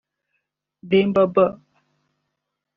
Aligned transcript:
Demba 0.89 1.27
Ba 1.33 1.45